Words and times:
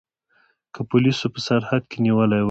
که 0.73 0.81
پولیسو 0.89 1.27
په 1.33 1.39
سرحد 1.47 1.83
کې 1.91 1.97
نیولي 2.05 2.29
وای. 2.37 2.39